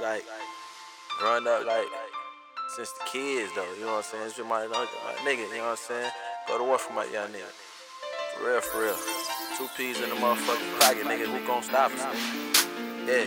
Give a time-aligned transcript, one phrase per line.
[0.00, 0.24] Like
[1.18, 1.86] growing up, like
[2.76, 3.66] since the kids though.
[3.78, 4.24] You know what I'm saying?
[4.26, 4.86] It's been my, my
[5.24, 5.48] nigga.
[5.50, 6.10] You know what I'm saying?
[6.48, 7.50] Go to war for my young nigga.
[8.36, 8.96] For real, for real.
[9.58, 11.26] Two peas in the motherfucking pocket, nigga.
[11.26, 12.00] Who gon' stop us?
[13.06, 13.26] Yeah.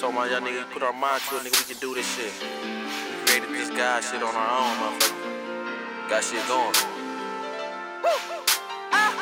[0.00, 1.68] Told my young nigga, put our mind to it, nigga.
[1.68, 2.32] We can do this shit.
[2.40, 6.08] We created this God shit on our own, motherfucker.
[6.08, 6.74] Got shit going.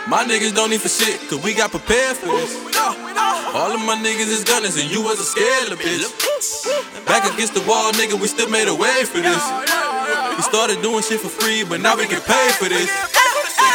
[0.08, 2.56] My niggas don't need for shit, cause we got prepared for this.
[3.54, 6.08] All of my niggas is gunners, and you wasn't scared of bitch.
[7.04, 9.44] Back against the wall, nigga, we still made a way for this.
[10.36, 12.88] We started doing shit for free, but now we get paid for this.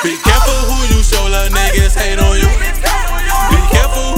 [0.01, 2.49] Be careful who you show love, niggas hate on you.
[3.53, 4.16] Be careful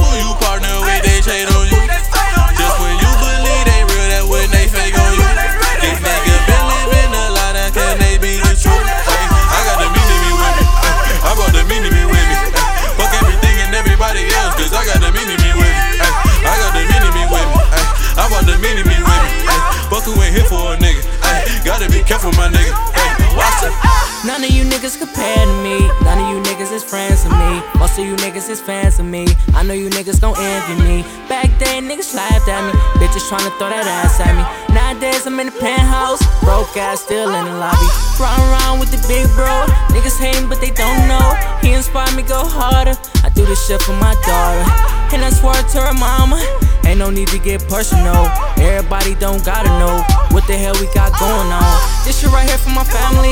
[24.70, 25.90] niggas compare to me.
[26.06, 27.62] None of you niggas is friends with me.
[27.80, 29.28] Most of you niggas is fans of me.
[29.54, 31.02] I know you niggas gon' envy me.
[31.28, 32.74] Back then, niggas laughed at me.
[33.02, 34.44] Bitches tryna throw that ass at me.
[34.74, 36.22] Nowadays, I'm in the penthouse.
[36.42, 37.90] Broke ass still in the lobby.
[38.22, 39.66] Run around with the big bro.
[39.90, 41.34] Niggas hating, but they don't know.
[41.62, 42.96] He inspired me go harder.
[43.26, 44.66] I do this shit for my daughter.
[45.12, 46.38] And I swear to her mama.
[46.86, 48.30] Ain't no need to get personal.
[48.58, 50.02] Everybody don't gotta know
[50.34, 51.76] what the hell we got going on.
[52.06, 53.29] This shit right here for my family.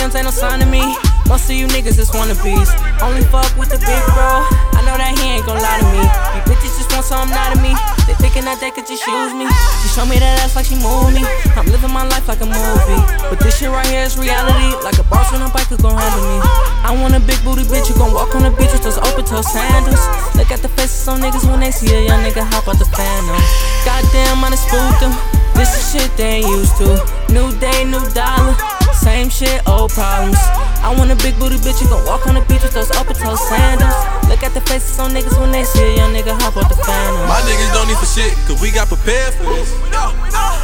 [0.00, 0.80] M's, ain't no sign of me.
[1.28, 2.72] Most of you niggas is wannabes.
[3.04, 4.42] Only fuck with the big bro.
[4.72, 6.02] I know that he ain't gon' lie to me.
[6.34, 7.76] You bitches just want something out of me.
[8.08, 9.44] They thinking that they could just use me.
[9.84, 11.20] She show me that ass like she moved me.
[11.52, 13.00] I'm living my life like a movie.
[13.28, 14.72] But this shit right here is reality.
[14.80, 16.38] Like a boss on a bike who gon' handle me.
[16.80, 19.28] I want a big booty bitch who gon' walk on the beach with those open
[19.28, 20.00] toe sandals.
[20.32, 22.88] Look at the faces on niggas when they see a young nigga hop out the
[22.88, 23.36] phantom.
[23.84, 25.12] Goddamn, I done spooked them.
[25.54, 26.96] This is shit they ain't used to.
[27.28, 28.69] New day, new dollar.
[29.00, 30.36] Same shit, old problems.
[30.84, 33.16] I want a big booty bitch who gon' walk on the beach with those open
[33.16, 33.96] toe sandals.
[34.28, 36.76] Look at the faces on niggas when they see a young nigga hop out the
[36.76, 37.24] phantom.
[37.24, 39.72] My niggas don't need for shit, cause we got prepared for this.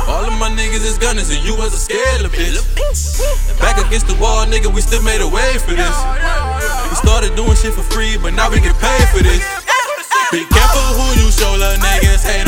[0.04, 2.60] All of my niggas is gunners, and you was a scared of bitch.
[3.56, 5.96] Back against the wall, nigga, we still made a way for this.
[6.92, 9.40] We started doing shit for free, but now we get paid for this.
[10.32, 12.45] Be careful who you show love, niggas hate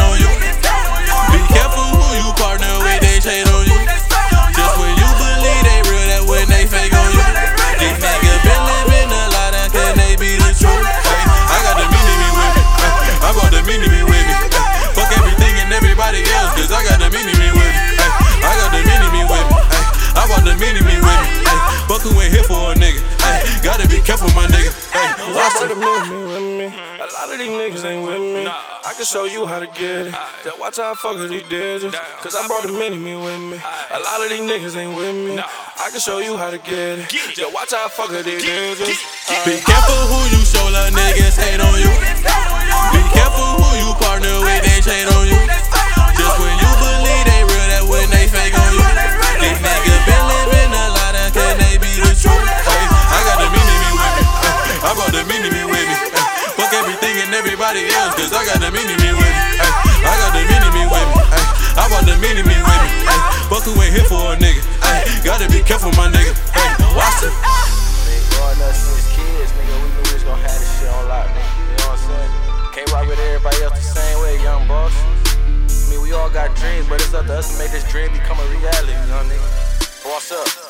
[27.78, 28.46] lot niggas ain't with me.
[28.46, 30.14] I can show you how to get it.
[30.44, 31.96] Just watch how I fuck with these digits.
[32.22, 33.58] Cause I brought the mini me with me.
[33.90, 35.38] A lot of these niggas ain't with me.
[35.38, 37.08] I can show you how to get it.
[37.08, 39.02] Just watch how I fuck with these digits.
[39.44, 41.92] Be careful who you show love, niggas hate on you.
[42.92, 43.17] Be
[58.38, 59.50] I got the mini me with me.
[59.58, 61.26] Ay, I got the mini me with me.
[61.26, 61.42] Ay,
[61.74, 63.10] I brought the mini me with me.
[63.10, 63.18] Ay,
[63.50, 64.62] who ain't here for a nigga.
[64.86, 66.30] Ay, gotta be careful, my nigga.
[66.54, 67.34] Ay, watch it.
[67.34, 71.08] Nigga, growing up since kids, nigga, we knew we was gonna have this shit on
[71.10, 71.50] lock, nigga.
[71.66, 72.32] You know what I'm saying?
[72.78, 74.94] Can't rock with everybody else the same way, young boss.
[74.94, 78.12] I mean, we all got dreams, but it's up to us to make this dream
[78.12, 79.50] become a reality, you know, nigga.
[80.06, 80.67] Boss up.